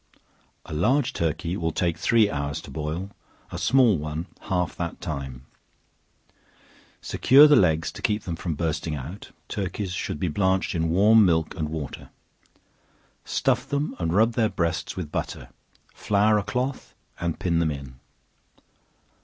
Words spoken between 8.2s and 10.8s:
them from bursting out; turkeys should be blanched